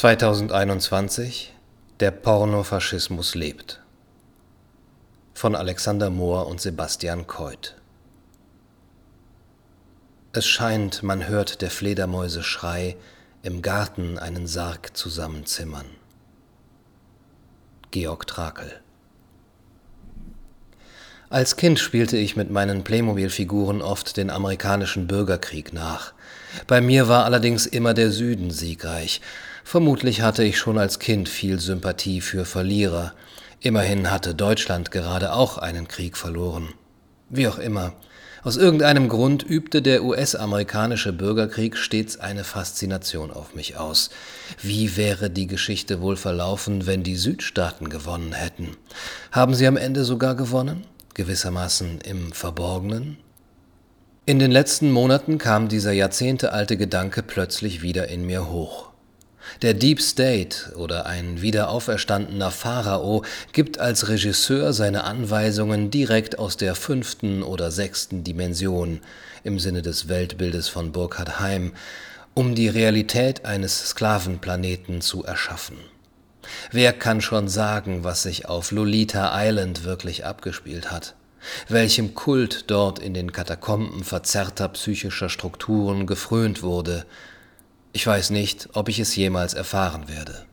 2021 0.00 1.52
Der 2.00 2.10
Pornofaschismus 2.10 3.34
lebt 3.34 3.82
von 5.34 5.54
Alexander 5.54 6.08
Mohr 6.08 6.46
und 6.46 6.58
Sebastian 6.58 7.26
Keuth 7.26 7.74
Es 10.32 10.46
scheint, 10.46 11.02
man 11.02 11.28
hört 11.28 11.60
der 11.60 11.70
Fledermäuse 11.70 12.42
Schrei 12.42 12.96
im 13.42 13.60
Garten 13.60 14.18
einen 14.18 14.46
Sarg 14.46 14.96
zusammenzimmern. 14.96 15.84
Georg 17.90 18.26
Trakel 18.26 18.80
Als 21.28 21.56
Kind 21.56 21.78
spielte 21.78 22.16
ich 22.16 22.36
mit 22.36 22.50
meinen 22.50 22.84
Playmobil-Figuren 22.84 23.82
oft 23.82 24.16
den 24.16 24.30
amerikanischen 24.30 25.06
Bürgerkrieg 25.06 25.74
nach. 25.74 26.14
Bei 26.66 26.80
mir 26.80 27.06
war 27.08 27.26
allerdings 27.26 27.66
immer 27.66 27.92
der 27.92 28.10
Süden 28.10 28.50
siegreich, 28.50 29.20
Vermutlich 29.64 30.22
hatte 30.22 30.44
ich 30.44 30.58
schon 30.58 30.78
als 30.78 30.98
Kind 30.98 31.28
viel 31.28 31.60
Sympathie 31.60 32.20
für 32.20 32.44
Verlierer. 32.44 33.14
Immerhin 33.60 34.10
hatte 34.10 34.34
Deutschland 34.34 34.90
gerade 34.90 35.32
auch 35.32 35.58
einen 35.58 35.88
Krieg 35.88 36.16
verloren. 36.16 36.70
Wie 37.28 37.46
auch 37.46 37.58
immer, 37.58 37.94
aus 38.42 38.56
irgendeinem 38.56 39.10
Grund 39.10 39.42
übte 39.42 39.82
der 39.82 40.02
US-amerikanische 40.02 41.12
Bürgerkrieg 41.12 41.76
stets 41.76 42.18
eine 42.18 42.42
Faszination 42.42 43.30
auf 43.30 43.54
mich 43.54 43.76
aus. 43.76 44.08
Wie 44.62 44.96
wäre 44.96 45.28
die 45.28 45.46
Geschichte 45.46 46.00
wohl 46.00 46.16
verlaufen, 46.16 46.86
wenn 46.86 47.02
die 47.02 47.16
Südstaaten 47.16 47.90
gewonnen 47.90 48.32
hätten? 48.32 48.78
Haben 49.30 49.54
sie 49.54 49.66
am 49.66 49.76
Ende 49.76 50.04
sogar 50.04 50.36
gewonnen? 50.36 50.86
Gewissermaßen 51.12 52.00
im 52.00 52.32
Verborgenen? 52.32 53.18
In 54.24 54.38
den 54.38 54.50
letzten 54.50 54.90
Monaten 54.90 55.36
kam 55.36 55.68
dieser 55.68 55.92
jahrzehntealte 55.92 56.78
Gedanke 56.78 57.22
plötzlich 57.22 57.82
wieder 57.82 58.08
in 58.08 58.24
mir 58.24 58.48
hoch. 58.48 58.89
Der 59.62 59.74
Deep 59.74 60.00
State 60.00 60.74
oder 60.76 61.06
ein 61.06 61.42
wiederauferstandener 61.42 62.50
Pharao 62.50 63.24
gibt 63.52 63.78
als 63.78 64.08
Regisseur 64.08 64.72
seine 64.72 65.04
Anweisungen 65.04 65.90
direkt 65.90 66.38
aus 66.38 66.56
der 66.56 66.74
fünften 66.74 67.42
oder 67.42 67.70
sechsten 67.70 68.24
Dimension 68.24 69.00
im 69.44 69.58
Sinne 69.58 69.82
des 69.82 70.08
Weltbildes 70.08 70.68
von 70.68 70.92
Burkhard 70.92 71.40
Heim, 71.40 71.72
um 72.34 72.54
die 72.54 72.68
Realität 72.68 73.44
eines 73.44 73.90
Sklavenplaneten 73.90 75.00
zu 75.00 75.24
erschaffen. 75.24 75.76
Wer 76.70 76.92
kann 76.92 77.20
schon 77.20 77.48
sagen, 77.48 78.04
was 78.04 78.22
sich 78.22 78.46
auf 78.46 78.70
Lolita 78.70 79.32
Island 79.34 79.84
wirklich 79.84 80.24
abgespielt 80.24 80.90
hat? 80.90 81.14
Welchem 81.68 82.14
Kult 82.14 82.70
dort 82.70 82.98
in 82.98 83.14
den 83.14 83.32
Katakomben 83.32 84.04
verzerrter 84.04 84.68
psychischer 84.68 85.28
Strukturen 85.28 86.06
gefrönt 86.06 86.62
wurde, 86.62 87.06
ich 87.92 88.06
weiß 88.06 88.30
nicht, 88.30 88.68
ob 88.72 88.88
ich 88.88 88.98
es 88.98 89.16
jemals 89.16 89.54
erfahren 89.54 90.08
werde. 90.08 90.46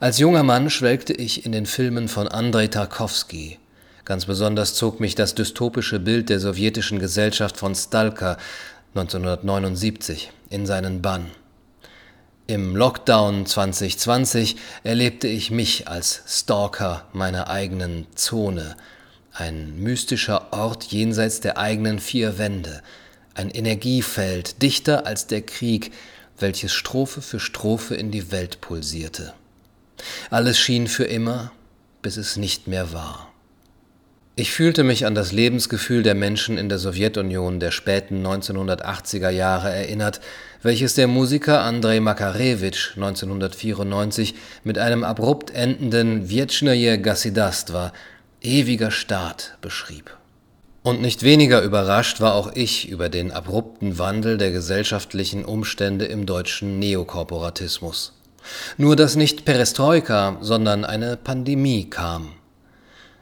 Als 0.00 0.18
junger 0.18 0.42
Mann 0.42 0.68
schwelgte 0.68 1.12
ich 1.12 1.46
in 1.46 1.52
den 1.52 1.66
Filmen 1.66 2.08
von 2.08 2.26
Andrei 2.26 2.66
Tarkovsky. 2.66 3.58
Ganz 4.04 4.26
besonders 4.26 4.74
zog 4.74 4.98
mich 4.98 5.14
das 5.14 5.36
dystopische 5.36 6.00
Bild 6.00 6.28
der 6.28 6.40
sowjetischen 6.40 6.98
Gesellschaft 6.98 7.56
von 7.56 7.74
Stalka 7.74 8.36
1979 8.94 10.32
in 10.50 10.66
seinen 10.66 11.02
Bann. 11.02 11.30
Im 12.48 12.74
Lockdown 12.74 13.46
2020 13.46 14.56
erlebte 14.82 15.28
ich 15.28 15.52
mich 15.52 15.86
als 15.86 16.22
Stalker 16.26 17.06
meiner 17.12 17.48
eigenen 17.48 18.06
Zone, 18.16 18.76
ein 19.32 19.78
mystischer 19.78 20.52
Ort 20.52 20.84
jenseits 20.84 21.40
der 21.40 21.56
eigenen 21.56 22.00
vier 22.00 22.38
Wände, 22.38 22.82
ein 23.34 23.50
Energiefeld, 23.50 24.62
dichter 24.62 25.06
als 25.06 25.26
der 25.26 25.42
Krieg, 25.42 25.92
welches 26.38 26.72
Strophe 26.72 27.22
für 27.22 27.40
Strophe 27.40 27.94
in 27.94 28.10
die 28.10 28.30
Welt 28.32 28.60
pulsierte. 28.60 29.34
Alles 30.30 30.58
schien 30.58 30.86
für 30.86 31.04
immer, 31.04 31.52
bis 32.02 32.16
es 32.16 32.36
nicht 32.36 32.66
mehr 32.66 32.92
war. 32.92 33.32
Ich 34.34 34.50
fühlte 34.50 34.82
mich 34.82 35.04
an 35.04 35.14
das 35.14 35.30
Lebensgefühl 35.32 36.02
der 36.02 36.14
Menschen 36.14 36.56
in 36.56 36.70
der 36.70 36.78
Sowjetunion 36.78 37.60
der 37.60 37.70
späten 37.70 38.26
1980er 38.26 39.28
Jahre 39.28 39.70
erinnert, 39.70 40.22
welches 40.62 40.94
der 40.94 41.06
Musiker 41.06 41.60
Andrei 41.60 42.00
Makarewitsch 42.00 42.96
1994 42.96 44.34
mit 44.64 44.78
einem 44.78 45.04
abrupt 45.04 45.50
endenden 45.50 46.30
Wietschnaje 46.30 46.98
Gassidastva, 46.98 47.92
ewiger 48.40 48.90
Staat, 48.90 49.58
beschrieb. 49.60 50.16
Und 50.82 51.00
nicht 51.00 51.22
weniger 51.22 51.62
überrascht 51.62 52.20
war 52.20 52.34
auch 52.34 52.52
ich 52.54 52.88
über 52.88 53.08
den 53.08 53.30
abrupten 53.30 53.98
Wandel 53.98 54.36
der 54.36 54.50
gesellschaftlichen 54.50 55.44
Umstände 55.44 56.06
im 56.06 56.26
deutschen 56.26 56.80
Neokorporatismus. 56.80 58.14
Nur 58.76 58.96
dass 58.96 59.14
nicht 59.14 59.44
Perestroika, 59.44 60.38
sondern 60.40 60.84
eine 60.84 61.16
Pandemie 61.16 61.88
kam. 61.88 62.32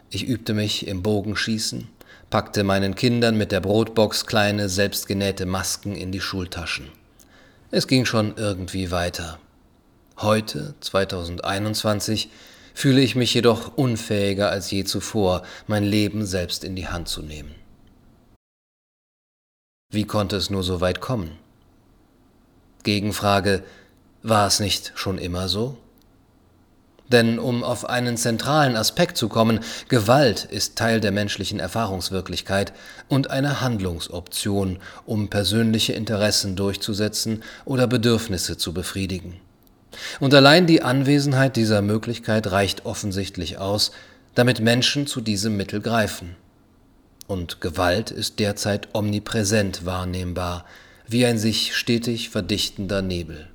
Ich 0.08 0.26
übte 0.26 0.54
mich 0.54 0.86
im 0.86 1.02
Bogenschießen, 1.02 1.88
packte 2.30 2.64
meinen 2.64 2.94
Kindern 2.94 3.36
mit 3.36 3.52
der 3.52 3.60
Brotbox 3.60 4.24
kleine 4.24 4.70
selbstgenähte 4.70 5.44
Masken 5.44 5.94
in 5.94 6.12
die 6.12 6.22
Schultaschen. 6.22 6.88
Es 7.70 7.86
ging 7.86 8.06
schon 8.06 8.34
irgendwie 8.36 8.90
weiter. 8.90 9.38
Heute, 10.16 10.74
2021, 10.80 12.30
fühle 12.80 13.02
ich 13.02 13.14
mich 13.14 13.34
jedoch 13.34 13.76
unfähiger 13.76 14.48
als 14.48 14.70
je 14.70 14.84
zuvor, 14.84 15.42
mein 15.66 15.84
Leben 15.84 16.24
selbst 16.24 16.64
in 16.64 16.76
die 16.76 16.88
Hand 16.88 17.08
zu 17.08 17.20
nehmen. 17.20 17.54
Wie 19.92 20.06
konnte 20.06 20.36
es 20.36 20.48
nur 20.48 20.62
so 20.62 20.80
weit 20.80 21.02
kommen? 21.02 21.32
Gegenfrage, 22.82 23.62
war 24.22 24.46
es 24.46 24.60
nicht 24.60 24.92
schon 24.94 25.18
immer 25.18 25.48
so? 25.48 25.76
Denn 27.12 27.38
um 27.38 27.64
auf 27.64 27.84
einen 27.84 28.16
zentralen 28.16 28.76
Aspekt 28.76 29.18
zu 29.18 29.28
kommen, 29.28 29.60
Gewalt 29.88 30.44
ist 30.44 30.76
Teil 30.76 31.00
der 31.00 31.12
menschlichen 31.12 31.60
Erfahrungswirklichkeit 31.60 32.72
und 33.08 33.28
eine 33.28 33.60
Handlungsoption, 33.60 34.78
um 35.04 35.28
persönliche 35.28 35.92
Interessen 35.92 36.56
durchzusetzen 36.56 37.42
oder 37.66 37.86
Bedürfnisse 37.86 38.56
zu 38.56 38.72
befriedigen. 38.72 39.38
Und 40.20 40.34
allein 40.34 40.66
die 40.66 40.82
Anwesenheit 40.82 41.56
dieser 41.56 41.82
Möglichkeit 41.82 42.50
reicht 42.50 42.86
offensichtlich 42.86 43.58
aus, 43.58 43.92
damit 44.34 44.60
Menschen 44.60 45.06
zu 45.06 45.20
diesem 45.20 45.56
Mittel 45.56 45.80
greifen. 45.80 46.36
Und 47.26 47.60
Gewalt 47.60 48.10
ist 48.10 48.38
derzeit 48.38 48.88
omnipräsent 48.92 49.86
wahrnehmbar, 49.86 50.64
wie 51.06 51.26
ein 51.26 51.38
sich 51.38 51.76
stetig 51.76 52.30
verdichtender 52.30 53.02
Nebel. 53.02 53.48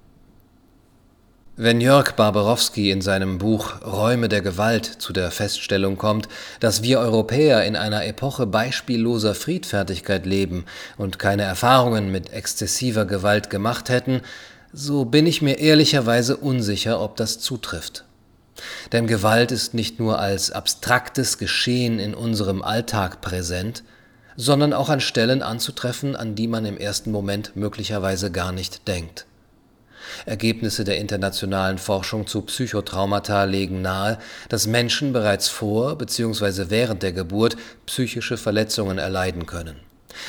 Wenn 1.58 1.80
Jörg 1.80 2.12
Barbarowski 2.18 2.92
in 2.92 3.02
seinem 3.02 3.38
Buch 3.38 3.82
Räume 3.82 4.28
der 4.28 4.42
Gewalt 4.42 4.86
zu 4.86 5.14
der 5.14 5.32
Feststellung 5.32 5.96
kommt, 5.96 6.28
dass 6.60 6.84
wir 6.84 7.00
Europäer 7.00 7.64
in 7.64 7.78
einer 7.78 8.06
Epoche 8.06 8.46
beispielloser 8.46 9.36
Friedfertigkeit 9.36 10.26
leben 10.26 10.66
und 10.98 11.18
keine 11.18 11.44
Erfahrungen 11.44 12.12
mit 12.12 12.34
exzessiver 12.34 13.06
Gewalt 13.06 13.50
gemacht 13.50 13.88
hätten, 13.88 14.20
so 14.78 15.06
bin 15.06 15.26
ich 15.26 15.42
mir 15.42 15.60
ehrlicherweise 15.60 16.36
unsicher, 16.36 17.00
ob 17.00 17.16
das 17.16 17.40
zutrifft. 17.40 18.04
Denn 18.92 19.08
Gewalt 19.08 19.52
ist 19.52 19.74
nicht 19.74 20.00
nur 20.00 20.20
als 20.20 20.52
abstraktes 20.52 21.38
Geschehen 21.38 21.98
in 21.98 22.14
unserem 22.14 22.62
Alltag 22.62 23.22
präsent, 23.22 23.84
sondern 24.36 24.74
auch 24.74 24.90
an 24.90 25.00
Stellen 25.00 25.42
anzutreffen, 25.42 26.18
an 26.18 26.36
die 26.36 26.48
man 26.48 26.66
im 26.66 26.78
ersten 26.78 27.12
Moment 27.12 27.56
möglicherweise 27.56 28.32
gar 28.32 28.52
nicht 28.52 28.88
denkt. 28.88 29.26
Ergebnisse 30.26 30.84
der 30.84 30.98
internationalen 30.98 31.78
Forschung 31.78 32.28
zu 32.28 32.42
Psychotraumata 32.42 33.46
legen 33.46 33.82
nahe, 33.82 34.20
dass 34.50 34.68
Menschen 34.68 35.14
bereits 35.14 35.48
vor 35.48 35.98
bzw. 35.98 36.66
während 36.70 37.02
der 37.02 37.14
Geburt 37.14 37.56
psychische 37.86 38.38
Verletzungen 38.38 38.98
erleiden 38.98 39.46
können. 39.46 39.78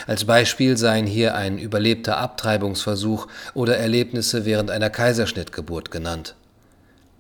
Als 0.07 0.25
Beispiel 0.25 0.77
seien 0.77 1.07
hier 1.07 1.35
ein 1.35 1.59
überlebter 1.59 2.19
Abtreibungsversuch 2.19 3.27
oder 3.55 3.77
Erlebnisse 3.77 4.45
während 4.45 4.71
einer 4.71 4.91
Kaiserschnittgeburt 4.91 5.91
genannt. 5.91 6.35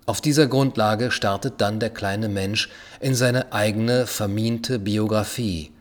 Auf 0.07 0.21
dieser 0.21 0.47
Grundlage 0.47 1.11
startet 1.11 1.55
dann 1.59 1.81
der 1.81 1.91
kleine 1.91 2.29
Mensch 2.29 2.69
in 3.01 3.15
seine 3.15 3.53
eigene 3.53 4.07
vermiente 4.07 4.79
Biografie. 4.79 5.73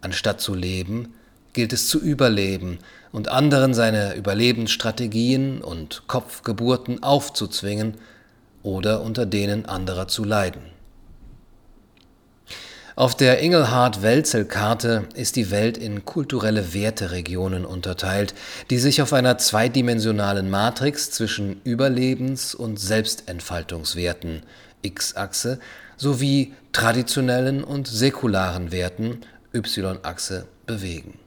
Anstatt 0.00 0.40
zu 0.40 0.54
leben, 0.54 1.14
gilt 1.52 1.72
es 1.72 1.86
zu 1.86 2.00
überleben 2.00 2.78
und 3.12 3.28
anderen 3.28 3.72
seine 3.74 4.14
Überlebensstrategien 4.16 5.62
und 5.62 6.04
Kopfgeburten 6.08 7.02
aufzuzwingen 7.02 7.94
oder 8.62 9.02
unter 9.02 9.26
denen 9.26 9.66
anderer 9.66 10.08
zu 10.08 10.24
leiden. 10.24 10.62
Auf 12.94 13.16
der 13.16 13.40
Engelhardt-Welzel-Karte 13.40 15.08
ist 15.14 15.36
die 15.36 15.50
Welt 15.50 15.78
in 15.78 16.04
kulturelle 16.04 16.74
Werteregionen 16.74 17.64
unterteilt, 17.64 18.34
die 18.68 18.78
sich 18.78 19.00
auf 19.00 19.14
einer 19.14 19.38
zweidimensionalen 19.38 20.50
Matrix 20.50 21.10
zwischen 21.10 21.62
Überlebens- 21.64 22.54
und 22.54 22.78
Selbstentfaltungswerten 22.78 24.42
X-Achse 24.82 25.58
sowie 25.96 26.52
traditionellen 26.72 27.64
und 27.64 27.88
säkularen 27.88 28.72
Werten 28.72 29.20
Y-Achse 29.54 30.46
bewegen. 30.66 31.18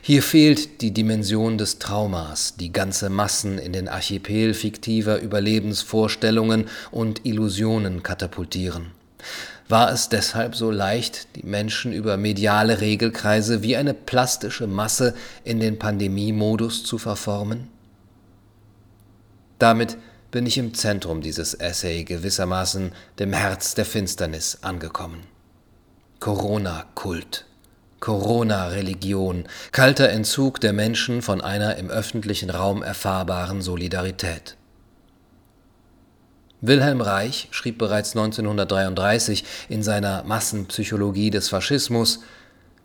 Hier 0.00 0.22
fehlt 0.22 0.80
die 0.80 0.92
Dimension 0.92 1.58
des 1.58 1.80
Traumas, 1.80 2.56
die 2.56 2.72
ganze 2.72 3.10
Massen 3.10 3.58
in 3.58 3.74
den 3.74 3.88
Archipel 3.88 4.54
fiktiver 4.54 5.20
Überlebensvorstellungen 5.20 6.66
und 6.90 7.26
Illusionen 7.26 8.02
katapultieren. 8.02 9.01
War 9.68 9.90
es 9.92 10.08
deshalb 10.08 10.54
so 10.54 10.70
leicht, 10.70 11.36
die 11.36 11.44
Menschen 11.44 11.92
über 11.92 12.16
mediale 12.16 12.80
Regelkreise 12.80 13.62
wie 13.62 13.76
eine 13.76 13.94
plastische 13.94 14.66
Masse 14.66 15.14
in 15.44 15.60
den 15.60 15.78
Pandemiemodus 15.78 16.84
zu 16.84 16.98
verformen? 16.98 17.68
Damit 19.58 19.96
bin 20.30 20.46
ich 20.46 20.58
im 20.58 20.74
Zentrum 20.74 21.20
dieses 21.20 21.54
Essay 21.54 22.04
gewissermaßen 22.04 22.92
dem 23.18 23.32
Herz 23.32 23.74
der 23.74 23.84
Finsternis 23.84 24.58
angekommen. 24.62 25.20
Corona-Kult. 26.20 27.44
Corona-Religion, 28.00 29.44
kalter 29.70 30.08
Entzug 30.08 30.60
der 30.60 30.72
Menschen 30.72 31.22
von 31.22 31.40
einer 31.40 31.76
im 31.76 31.88
öffentlichen 31.88 32.50
Raum 32.50 32.82
erfahrbaren 32.82 33.62
Solidarität. 33.62 34.56
Wilhelm 36.62 37.00
Reich 37.00 37.48
schrieb 37.50 37.76
bereits 37.76 38.16
1933 38.16 39.44
in 39.68 39.82
seiner 39.82 40.22
Massenpsychologie 40.24 41.30
des 41.30 41.48
Faschismus, 41.48 42.20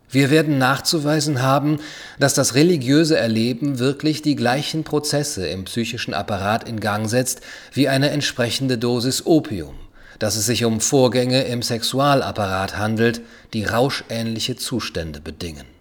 wir 0.10 0.30
werden 0.30 0.58
nachzuweisen 0.58 1.42
haben, 1.42 1.80
dass 2.18 2.34
das 2.34 2.56
religiöse 2.56 3.18
Erleben 3.18 3.78
wirklich 3.78 4.22
die 4.22 4.38
gleichen 4.38 4.86
Prozesse 4.86 5.48
im 5.48 5.66
psychischen 5.66 6.14
Apparat 6.14 6.68
in 6.68 6.80
Gang 6.80 7.10
setzt 7.10 7.42
wie 7.74 7.90
eine 7.90 8.10
entsprechende 8.12 8.78
Dosis 8.78 9.26
Opium 9.26 9.76
dass 10.20 10.36
es 10.36 10.46
sich 10.46 10.66
um 10.66 10.80
Vorgänge 10.80 11.44
im 11.44 11.62
Sexualapparat 11.62 12.78
handelt, 12.78 13.22
die 13.54 13.66
rauschähnliche 13.66 14.56
Zustände 14.56 15.22
bedingen. 15.22 15.77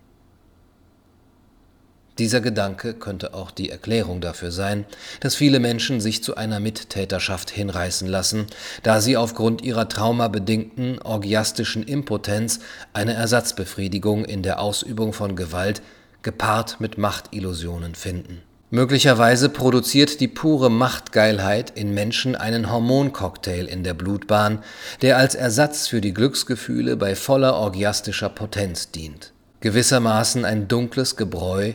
Dieser 2.18 2.40
Gedanke 2.40 2.94
könnte 2.94 3.34
auch 3.34 3.50
die 3.50 3.68
Erklärung 3.68 4.22
dafür 4.22 4.50
sein, 4.50 4.86
dass 5.20 5.34
viele 5.34 5.60
Menschen 5.60 6.00
sich 6.00 6.22
zu 6.22 6.34
einer 6.34 6.60
Mittäterschaft 6.60 7.50
hinreißen 7.50 8.08
lassen, 8.08 8.46
da 8.82 9.02
sie 9.02 9.18
aufgrund 9.18 9.60
ihrer 9.62 9.88
traumabedingten 9.88 11.00
orgiastischen 11.02 11.82
Impotenz 11.82 12.60
eine 12.94 13.12
Ersatzbefriedigung 13.12 14.24
in 14.24 14.42
der 14.42 14.60
Ausübung 14.60 15.12
von 15.12 15.36
Gewalt 15.36 15.82
gepaart 16.22 16.80
mit 16.80 16.96
Machtillusionen 16.96 17.94
finden. 17.94 18.40
Möglicherweise 18.70 19.48
produziert 19.48 20.18
die 20.20 20.26
pure 20.26 20.70
Machtgeilheit 20.70 21.70
in 21.76 21.94
Menschen 21.94 22.34
einen 22.34 22.72
Hormoncocktail 22.72 23.66
in 23.66 23.84
der 23.84 23.94
Blutbahn, 23.94 24.64
der 25.02 25.18
als 25.18 25.36
Ersatz 25.36 25.86
für 25.86 26.00
die 26.00 26.12
Glücksgefühle 26.12 26.96
bei 26.96 27.14
voller 27.14 27.54
orgiastischer 27.54 28.28
Potenz 28.28 28.90
dient. 28.90 29.32
Gewissermaßen 29.60 30.44
ein 30.44 30.66
dunkles 30.66 31.14
Gebräu, 31.14 31.74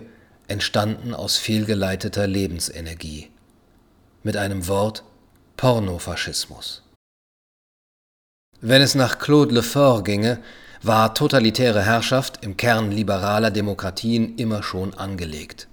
entstanden 0.51 1.13
aus 1.13 1.37
fehlgeleiteter 1.37 2.27
Lebensenergie. 2.27 3.29
Mit 4.21 4.37
einem 4.37 4.67
Wort 4.67 5.03
Pornofaschismus. 5.57 6.83
Wenn 8.59 8.81
es 8.81 8.93
nach 8.93 9.17
Claude 9.17 9.55
Lefort 9.55 10.05
ginge, 10.05 10.39
war 10.83 11.15
totalitäre 11.15 11.81
Herrschaft 11.83 12.43
im 12.43 12.57
Kern 12.57 12.91
liberaler 12.91 13.49
Demokratien 13.49 14.35
immer 14.35 14.61
schon 14.61 14.93
angelegt. 14.93 15.67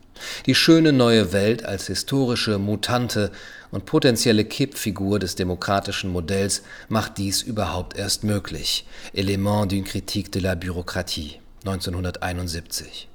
Die 0.46 0.54
schöne 0.54 0.92
neue 0.92 1.32
Welt 1.32 1.64
als 1.64 1.86
historische 1.86 2.58
Mutante 2.58 3.30
und 3.70 3.84
potenzielle 3.84 4.44
Kippfigur 4.44 5.18
des 5.18 5.34
demokratischen 5.34 6.10
Modells 6.10 6.62
macht 6.88 7.18
dies 7.18 7.42
überhaupt 7.42 7.96
erst 7.96 8.24
möglich. 8.24 8.86
Element 9.12 9.70
d'une 9.70 9.84
critique 9.84 10.30
de 10.30 10.40
la 10.40 10.54
bureaucratie 10.54 11.40
1971. 11.64 13.08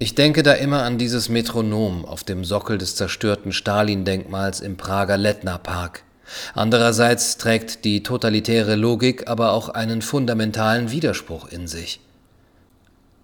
Ich 0.00 0.14
denke 0.14 0.44
da 0.44 0.52
immer 0.52 0.84
an 0.84 0.96
dieses 0.96 1.28
Metronom 1.28 2.04
auf 2.04 2.22
dem 2.22 2.44
Sockel 2.44 2.78
des 2.78 2.94
zerstörten 2.94 3.50
Stalin-Denkmals 3.50 4.60
im 4.60 4.76
Prager 4.76 5.16
Letna 5.16 5.58
Park. 5.58 6.04
Andererseits 6.54 7.36
trägt 7.36 7.84
die 7.84 8.04
totalitäre 8.04 8.76
Logik 8.76 9.28
aber 9.28 9.50
auch 9.52 9.70
einen 9.70 10.00
fundamentalen 10.00 10.92
Widerspruch 10.92 11.48
in 11.48 11.66
sich. 11.66 11.98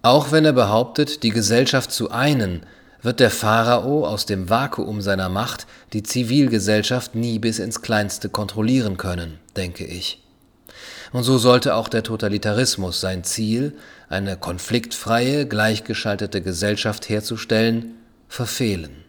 Auch 0.01 0.33
wenn 0.33 0.43
er 0.43 0.51
behauptet, 0.51 1.23
die 1.23 1.29
Gesellschaft 1.29 1.93
zu 1.93 2.11
einen, 2.11 2.65
wird 3.01 3.21
der 3.21 3.31
Pharao 3.31 4.05
aus 4.05 4.25
dem 4.25 4.49
Vakuum 4.49 5.01
seiner 5.01 5.29
Macht 5.29 5.67
die 5.93 6.03
Zivilgesellschaft 6.03 7.15
nie 7.15 7.39
bis 7.39 7.59
ins 7.59 7.83
Kleinste 7.83 8.27
kontrollieren 8.27 8.97
können, 8.97 9.39
denke 9.55 9.85
ich. 9.85 10.24
Und 11.15 11.23
so 11.23 11.37
sollte 11.37 11.75
auch 11.75 11.87
der 11.87 12.03
Totalitarismus 12.03 12.99
sein 12.99 13.23
Ziel, 13.23 13.77
eine 14.09 14.35
konfliktfreie, 14.35 15.47
gleichgeschaltete 15.47 16.41
Gesellschaft 16.41 17.07
herzustellen, 17.07 17.93
verfehlen. 18.27 19.05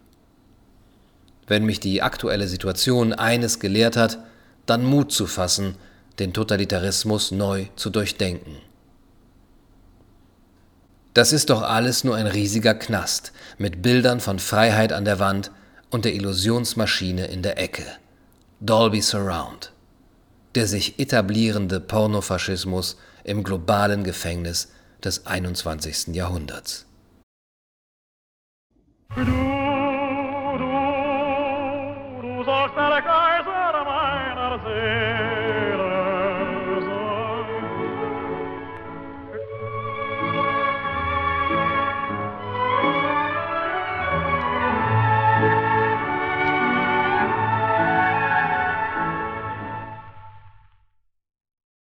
Wenn 1.47 1.65
mich 1.65 1.81
die 1.81 2.01
aktuelle 2.01 2.47
Situation 2.47 3.11
eines 3.11 3.59
gelehrt 3.59 3.97
hat, 3.97 4.19
dann 4.65 4.85
Mut 4.85 5.11
zu 5.11 5.27
fassen, 5.27 5.75
den 6.17 6.31
Totalitarismus 6.31 7.31
neu 7.31 7.65
zu 7.75 7.89
durchdenken. 7.89 8.55
Das 11.13 11.33
ist 11.33 11.49
doch 11.49 11.61
alles 11.61 12.05
nur 12.05 12.15
ein 12.15 12.27
riesiger 12.27 12.73
Knast 12.73 13.33
mit 13.57 13.81
Bildern 13.81 14.21
von 14.21 14.39
Freiheit 14.39 14.93
an 14.93 15.03
der 15.03 15.19
Wand 15.19 15.51
und 15.89 16.05
der 16.05 16.13
Illusionsmaschine 16.13 17.25
in 17.25 17.41
der 17.41 17.59
Ecke. 17.59 17.83
Dolby 18.61 19.01
Surround. 19.01 19.73
Der 20.57 20.65
sich 20.65 20.97
etablierende 20.97 21.79
Pornofaschismus 21.79 22.97
im 23.23 23.43
globalen 23.43 24.03
Gefängnis 24.03 24.73
des 25.03 25.27
21. 25.27 26.15
Jahrhunderts. 26.15 26.87
Du, 29.15 29.23
du, 29.23 29.31
du 32.23 32.43
sagst, 32.43 32.75